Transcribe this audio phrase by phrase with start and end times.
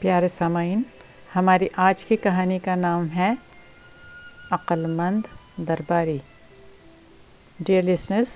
[0.00, 0.82] پیارے سامعین
[1.36, 3.32] ہماری آج کی کہانی کا نام ہے
[4.68, 5.26] مند
[5.68, 6.16] درباری
[7.58, 8.28] dear listeners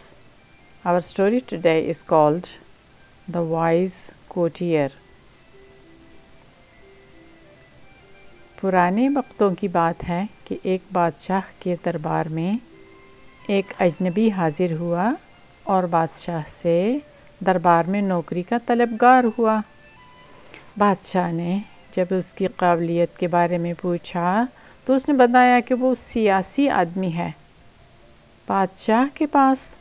[0.85, 2.47] our story today is called
[3.29, 3.95] the wise
[4.29, 5.01] courtier
[8.61, 12.53] پرانے وقتوں کی بات ہے کہ ایک بادشاہ کے دربار میں
[13.49, 15.11] ایک اجنبی حاضر ہوا
[15.67, 16.79] اور بادشاہ سے
[17.41, 19.61] دربار میں نوکری کا طلبگار ہوا
[20.79, 21.59] بادشاہ نے
[21.97, 24.45] جب اس کی قابلیت کے بارے میں پوچھا
[24.87, 27.31] تو اس نے بتایا کہ وہ سیاسی آدمی ہے
[28.49, 29.75] بادشاہ کے پاس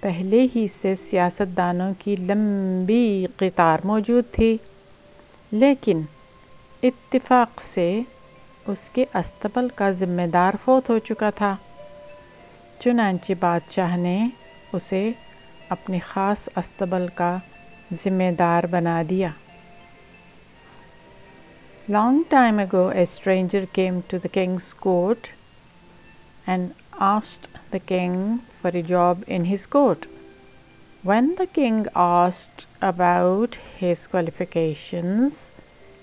[0.00, 4.56] پہلے ہی سے سیاست دانوں کی لمبی قطار موجود تھی
[5.52, 6.00] لیکن
[6.82, 7.88] اتفاق سے
[8.66, 11.54] اس کے استبل کا ذمہ دار فوت ہو چکا تھا
[12.78, 14.18] چنانچہ بادشاہ نے
[14.72, 15.10] اسے
[15.68, 17.36] اپنے خاص استبل کا
[18.04, 19.28] ذمہ دار بنا دیا
[21.86, 25.32] Long time ago, a stranger came to the king's court
[26.46, 30.06] and asked the king for a job in his court.
[31.02, 35.50] When the king asked about his qualifications,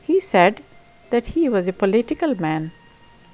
[0.04, 0.62] he said
[1.10, 2.72] that he was a political man.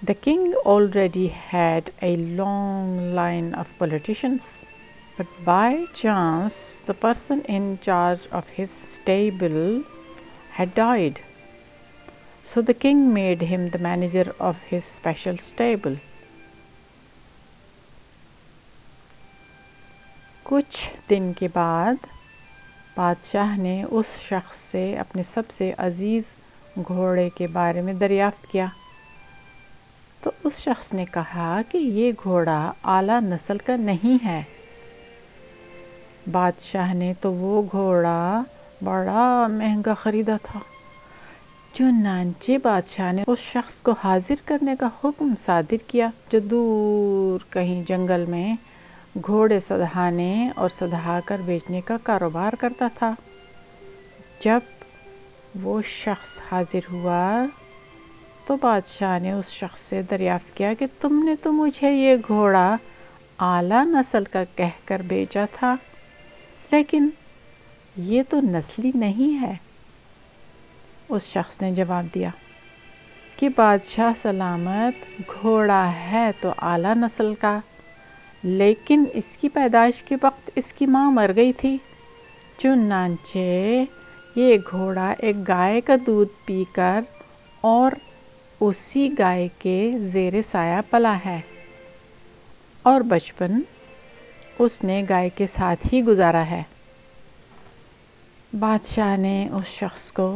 [0.02, 4.60] The king already had a long line of politicians,
[5.18, 9.84] but by chance, the person in charge of his stable
[10.52, 11.20] had died.
[12.48, 15.94] So the king made him the manager of his special stable
[20.46, 22.06] کچھ دن کے بعد
[22.96, 26.34] بادشاہ نے اس شخص سے اپنے سب سے عزیز
[26.88, 28.68] گھوڑے کے بارے میں دریافت کیا
[30.22, 32.60] تو اس شخص نے کہا کہ یہ گھوڑا
[32.84, 34.42] اعلیٰ نسل کا نہیں ہے
[36.32, 38.42] بادشاہ نے تو وہ گھوڑا
[38.84, 39.48] بڑا
[39.50, 40.60] مہنگا خریدا تھا
[41.78, 47.40] جو نانچے بادشاہ نے اس شخص کو حاضر کرنے کا حکم صادر کیا جو دور
[47.54, 48.56] کہیں جنگل میں
[49.22, 50.50] گھوڑے سدھانے
[50.56, 53.14] اور سدھا کر بیچنے کا کاروبار کرتا تھا
[54.42, 57.46] جب وہ شخص حاضر ہوا
[58.48, 62.76] تو بادشاہ نے اس شخص سے دریافت کیا کہ تم نے تو مجھے یہ گھوڑا
[63.40, 65.76] اعلیٰ نسل کا کہہ کر بیچا تھا
[66.72, 67.10] لیکن
[68.06, 69.56] یہ تو نسلی نہیں ہے
[71.10, 72.30] اس شخص نے جواب دیا
[73.38, 77.58] کہ بادشاہ سلامت گھوڑا ہے تو اعلیٰ نسل کا
[78.44, 81.78] لیکن اس کی پیدائش کے وقت اس کی ماں مر گئی تھی
[82.58, 83.38] چنانچہ
[84.36, 87.02] یہ گھوڑا ایک گائے کا دودھ پی کر
[87.64, 87.92] اور
[88.62, 91.40] اسی گائے کے زیر سایہ پلا ہے
[92.86, 93.60] اور بچپن
[94.60, 96.62] اس نے گائے کے ساتھ ہی گزارا ہے
[98.54, 100.36] بادشاہ نے اس شخص کو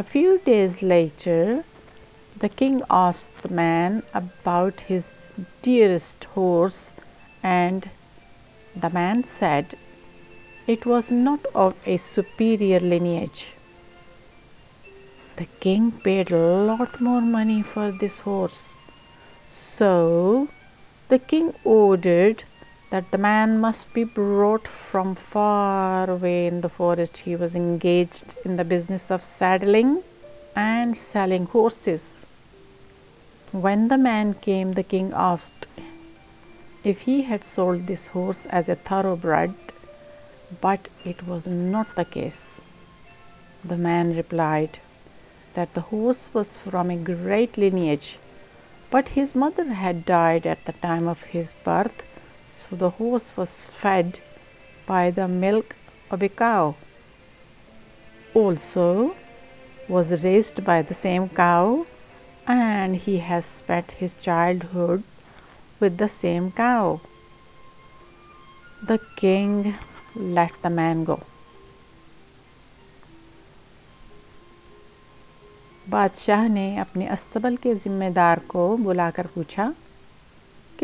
[0.00, 1.64] A few days later,
[2.40, 5.28] the king asked the man about his
[5.62, 6.90] dearest horse,
[7.42, 7.88] and
[8.74, 9.76] the man said
[10.66, 13.52] it was not of a superior lineage.
[15.36, 18.74] The king paid a lot more money for this horse,
[19.46, 20.48] so
[21.08, 22.44] the king ordered
[22.94, 27.16] that the man must be brought from far away in the forest.
[27.28, 30.04] He was engaged in the business of saddling
[30.54, 32.20] and selling horses.
[33.50, 35.66] When the man came, the king asked
[36.84, 39.56] if he had sold this horse as a thoroughbred,
[40.60, 42.60] but it was not the case.
[43.64, 44.78] The man replied
[45.54, 48.18] that the horse was from a great lineage,
[48.88, 52.04] but his mother had died at the time of his birth
[52.46, 54.20] So the horse was fed
[54.86, 55.76] by the milk
[56.10, 56.76] of a cow.
[58.34, 59.14] Also
[59.88, 61.86] was raised by the same cow
[62.46, 65.02] and he has spent his childhood
[65.80, 67.00] with the same cow.
[68.82, 69.74] The king
[70.14, 71.20] let the man go.
[75.90, 79.70] بادشاہ نے اپنے استبل کے ذمہ دار کو بلا کر پوچھا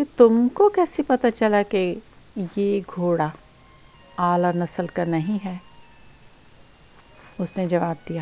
[0.00, 1.80] کہ تم کو کیسے پتہ چلا کہ
[2.56, 3.28] یہ گھوڑا
[4.18, 5.56] اعلیٰ نسل کا نہیں ہے
[7.38, 8.21] اس نے جواب دیا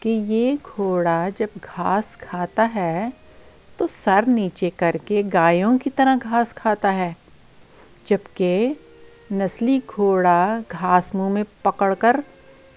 [0.00, 3.08] کہ یہ گھوڑا جب گھاس کھاتا ہے
[3.76, 7.12] تو سر نیچے کر کے گایوں کی طرح گھاس کھاتا ہے
[8.06, 8.72] جبکہ
[9.30, 10.58] نسلی گھوڑا
[10.70, 12.16] گھاس منہ میں پکڑ کر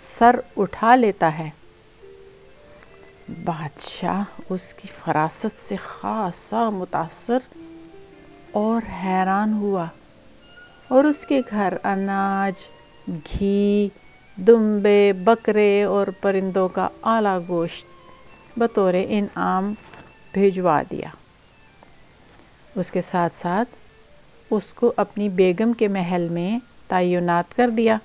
[0.01, 1.49] سر اٹھا لیتا ہے
[3.45, 7.53] بادشاہ اس کی فراست سے خاصا متاثر
[8.51, 9.85] اور حیران ہوا
[10.87, 12.53] اور اس کے گھر اناج
[13.07, 13.89] گھی
[14.37, 19.73] دمبے بکرے اور پرندوں کا اعلیٰ گوشت بطور انعام
[20.33, 21.09] بھیجوا دیا
[22.75, 23.75] اس کے ساتھ ساتھ
[24.51, 26.59] اس کو اپنی بیگم کے محل میں
[26.87, 27.97] تعینات کر دیا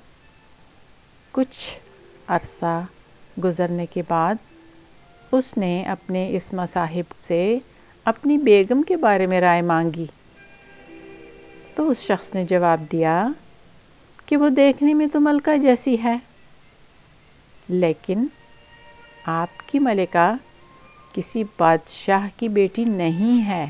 [1.32, 1.78] کچھ
[2.28, 2.80] عرصہ
[3.44, 4.34] گزرنے کے بعد
[5.32, 7.58] اس نے اپنے اس مصاحب سے
[8.04, 10.06] اپنی بیگم کے بارے میں رائے مانگی
[11.76, 13.26] تو اس شخص نے جواب دیا
[14.28, 16.16] کہ وہ دیکھنے میں تو ملکہ جیسی ہے
[17.68, 18.26] لیکن
[19.30, 20.32] آپ کی ملکہ
[21.14, 23.66] کسی بادشاہ کی بیٹی نہیں ہے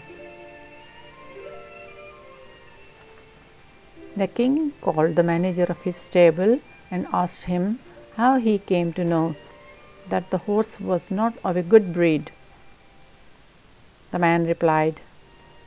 [4.18, 6.54] the king call the manager of his manager
[6.90, 7.72] and asked him
[8.18, 9.28] how he came to know
[10.10, 12.30] that the horse was not of a good breed
[14.12, 15.00] the man replied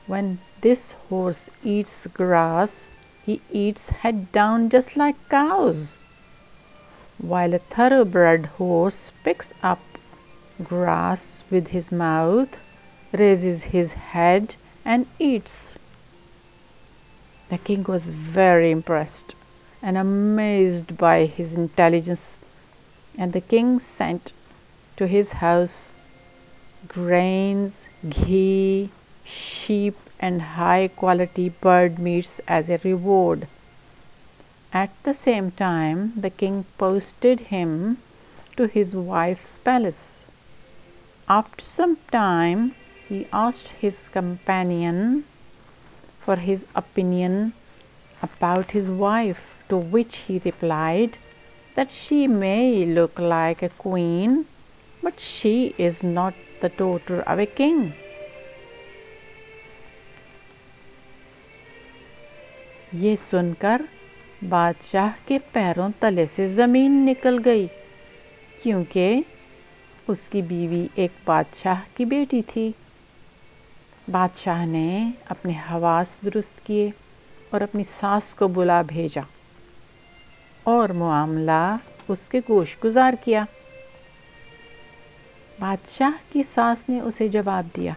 [0.07, 2.87] When this horse eats grass,
[3.25, 5.97] he eats head down just like cows,
[7.17, 9.81] while a thoroughbred horse picks up
[10.63, 12.59] grass with his mouth,
[13.11, 14.55] raises his head,
[14.85, 15.77] and eats.
[17.49, 19.35] The king was very impressed
[19.81, 22.39] and amazed by his intelligence,
[23.17, 24.31] and the king sent
[24.95, 25.93] to his house
[26.87, 28.89] grains, ghee,
[29.27, 33.47] sheep, and high quality bird meats as a reward.
[34.73, 37.97] At the same time, the king posted him
[38.55, 40.23] to his wife's palace.
[41.29, 42.73] After some time,
[43.07, 45.25] he asked his companion
[46.19, 47.53] for his opinion
[48.21, 51.17] about his wife, to which he replied
[51.75, 54.45] that she may look like a queen,
[55.03, 57.93] but she is not the daughter of a king.
[62.97, 63.81] یہ سن کر
[64.49, 67.67] بادشاہ کے پیروں تلے سے زمین نکل گئی
[68.63, 69.21] کیونکہ
[70.07, 72.71] اس کی بیوی ایک بادشاہ کی بیٹی تھی
[74.11, 75.11] بادشاہ نے
[75.29, 76.89] اپنے حواس درست کیے
[77.49, 79.21] اور اپنی ساس کو بلا بھیجا
[80.63, 81.75] اور معاملہ
[82.07, 83.43] اس کے گوش گزار کیا
[85.59, 87.93] بادشاہ کی ساس نے اسے جواب دیا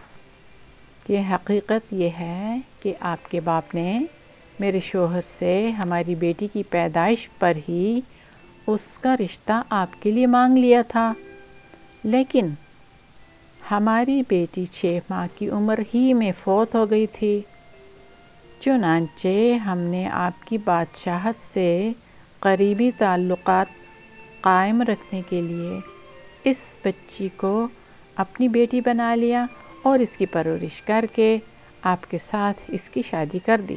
[1.07, 4.01] کہ حقیقت یہ ہے کہ آپ کے باپ نے
[4.61, 8.01] میرے شوہر سے ہماری بیٹی کی پیدائش پر ہی
[8.67, 11.13] اس کا رشتہ آپ کے لیے مانگ لیا تھا
[12.05, 12.49] لیکن
[13.71, 17.41] ہماری بیٹی چھ ماہ کی عمر ہی میں فوت ہو گئی تھی
[18.61, 21.93] چنانچہ ہم نے آپ کی بادشاہت سے
[22.41, 23.67] قریبی تعلقات
[24.41, 25.79] قائم رکھنے کے لیے
[26.45, 27.69] اس بچی کو
[28.17, 29.47] اپنی بیٹی بنا لیا
[29.83, 31.37] اور اس کی پرورش کر کے
[31.83, 33.77] آپ کے ساتھ اس کی شادی کر دی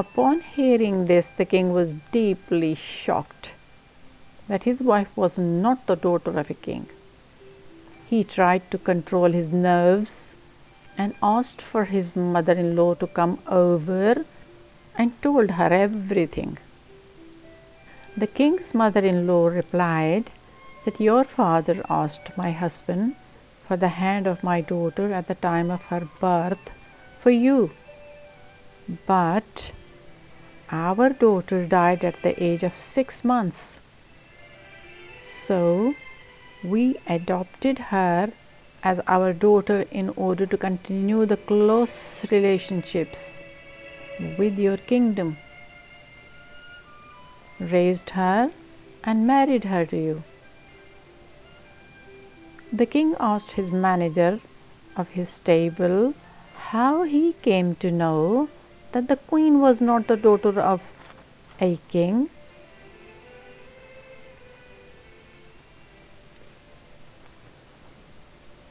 [0.00, 3.52] Upon hearing this, the king was deeply shocked
[4.46, 6.86] that his wife was not the daughter of a king.
[8.10, 10.34] He tried to control his nerves
[10.98, 14.26] and asked for his mother in law to come over
[14.94, 16.58] and told her everything.
[18.18, 20.30] The king's mother in law replied
[20.86, 23.14] that your father asked my husband
[23.68, 26.70] for the hand of my daughter at the time of her birth
[27.20, 27.72] for you.
[29.06, 29.72] But
[30.70, 33.80] our daughter died at the age of six months.
[35.20, 35.94] So
[36.64, 38.32] we adopted her
[38.82, 43.42] as our daughter in order to continue the close relationships
[44.38, 45.36] with your kingdom
[47.60, 48.50] raised her,
[49.04, 50.22] and married her to you.
[52.72, 54.40] The king asked his manager
[54.96, 56.14] of his stable
[56.70, 58.48] how he came to know
[58.92, 60.82] that the queen was not the daughter of
[61.60, 62.28] a king.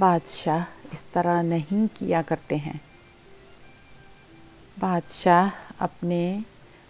[0.00, 0.62] بادشاہ
[0.92, 2.76] اس طرح نہیں کیا کرتے ہیں
[4.80, 5.48] بادشاہ
[5.78, 6.38] اپنے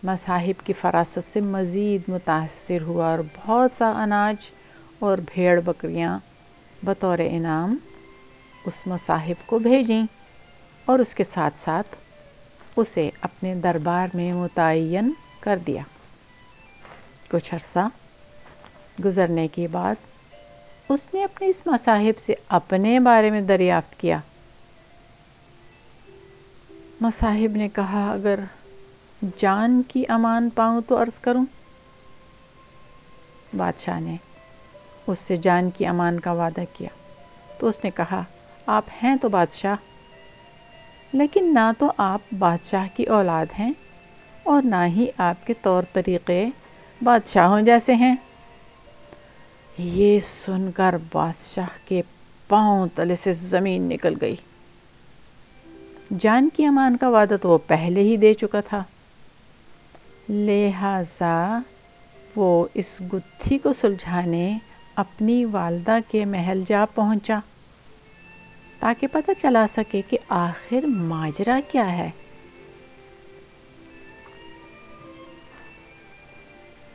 [0.02, 4.50] مذاہب کی فراست سے مزید متاثر ہوا اور بہت سا اناج
[4.98, 6.18] اور بھیڑ بکریاں
[6.82, 7.76] بطور انعام
[8.66, 10.02] اس مصاحب کو بھیجیں
[10.84, 11.96] اور اس کے ساتھ ساتھ
[12.76, 15.82] اسے اپنے دربار میں متعین کر دیا
[17.28, 17.88] کچھ عرصہ
[19.04, 20.11] گزرنے کے بعد
[20.92, 24.18] اس نے اپنے اس مصاحب سے اپنے بارے میں دریافت کیا
[27.00, 28.40] مصاحب نے کہا اگر
[29.36, 31.44] جان کی امان پاؤں تو عرض کروں
[33.56, 34.16] بادشاہ نے
[35.06, 36.88] اس سے جان کی امان کا وعدہ کیا
[37.58, 38.22] تو اس نے کہا
[38.66, 39.76] آپ ہیں تو بادشاہ
[41.12, 43.72] لیکن نہ تو آپ بادشاہ کی اولاد ہیں
[44.42, 46.46] اور نہ ہی آپ کے طور طریقے
[47.00, 48.14] بادشاہوں جیسے ہیں
[49.78, 52.00] یہ سن کر بادشاہ کے
[52.48, 54.34] پاؤں تلے سے زمین نکل گئی
[56.18, 58.82] جان کی امان کا وعدہ تو وہ پہلے ہی دے چکا تھا
[60.28, 61.58] لہذا
[62.36, 64.58] وہ اس گتھی کو سلجھانے
[64.96, 67.38] اپنی والدہ کے محل جا پہنچا
[68.80, 72.10] تاکہ پتہ چلا سکے کہ آخر ماجرا کیا ہے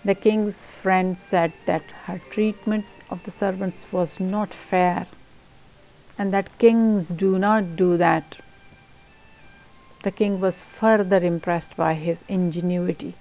[0.07, 5.05] The king's friend said that her treatment of the servants was not fair
[6.17, 8.39] and that kings do not do that.
[10.03, 13.15] The king was further impressed by his ingenuity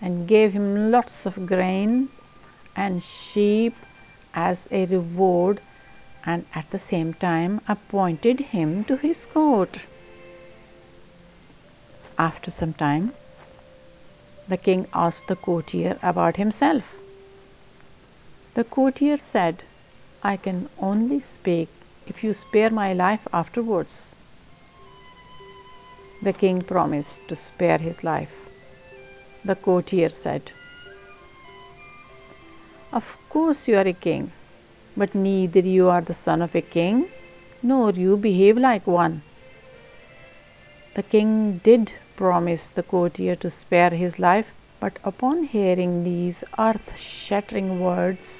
[0.00, 2.08] and gave him lots of grain
[2.74, 3.76] and sheep
[4.32, 5.60] as a reward
[6.24, 9.80] and at the same time appointed him to his court.
[12.18, 13.12] After some time,
[14.50, 16.96] the king asked the courtier about himself.
[18.54, 19.62] The courtier said,
[20.22, 21.68] I can only speak
[22.06, 24.16] if you spare my life afterwards.
[26.20, 28.34] The king promised to spare his life.
[29.44, 30.50] The courtier said,
[32.92, 34.32] Of course, you are a king,
[34.96, 37.08] but neither you are the son of a king,
[37.62, 39.22] nor you behave like one.
[40.94, 44.48] The king did promised the courtier to spare his life
[44.82, 48.30] but upon hearing these earth shattering words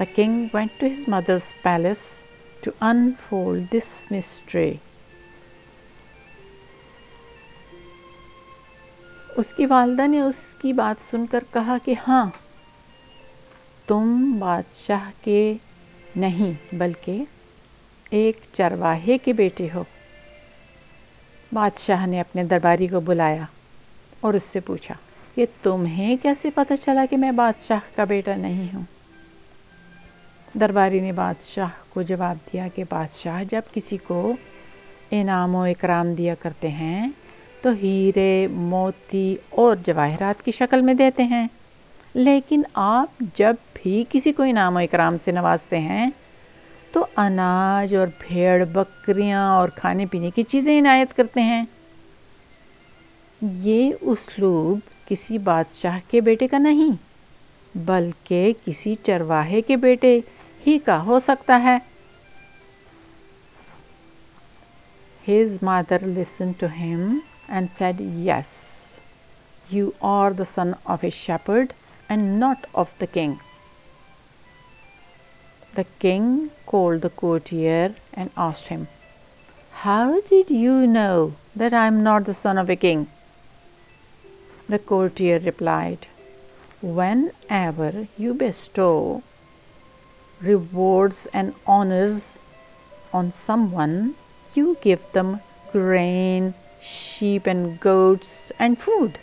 [0.00, 2.06] the king went to his mother's palace
[2.64, 4.72] to unfold this mystery
[9.36, 12.24] اس کی والدہ نے اس کی بات سن کر کہا کہ ہاں
[13.88, 14.10] تم
[14.38, 15.54] بادشاہ کے
[16.16, 17.24] نہیں بلکہ
[18.18, 19.82] ایک چرواہے کے بیٹے ہو
[21.52, 23.44] بادشاہ نے اپنے درباری کو بلایا
[24.20, 24.94] اور اس سے پوچھا
[25.36, 28.82] یہ تمہیں کیسے پتہ چلا کہ میں بادشاہ کا بیٹا نہیں ہوں
[30.54, 34.32] درباری نے بادشاہ کو جواب دیا کہ بادشاہ جب کسی کو
[35.10, 37.08] انعام و اکرام دیا کرتے ہیں
[37.62, 38.46] تو ہیرے
[38.50, 41.46] موتی اور جواہرات کی شکل میں دیتے ہیں
[42.14, 46.10] لیکن آپ جب بھی کسی کو انعام و اکرام سے نوازتے ہیں
[46.94, 51.64] تو اناج اور بھیڑ بکریاں اور کھانے پینے کی چیزیں عنایت کرتے ہیں
[53.40, 56.96] یہ اسلوب کسی بادشاہ کے بیٹے کا نہیں
[57.74, 60.18] بلکہ کسی چرواہے کے بیٹے
[60.66, 61.76] ہی کا ہو سکتا ہے
[65.24, 67.18] his mother listen to him
[67.48, 68.52] and said yes
[69.68, 71.72] you are the son of a shepherd
[72.08, 73.34] and not of the king
[75.74, 78.88] The king called the courtier and asked him,
[79.84, 83.08] How did you know that I am not the son of a king?
[84.68, 86.06] The courtier replied,
[86.82, 89.22] Whenever you bestow
[90.42, 92.38] rewards and honors
[93.12, 94.14] on someone,
[94.54, 95.40] you give them
[95.72, 96.52] grain,
[96.80, 99.18] sheep, and goats, and food.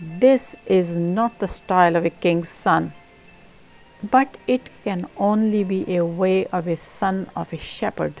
[0.00, 2.92] This is not the style of a king's son
[4.02, 8.20] but it can only be a way of a son of a shepherd.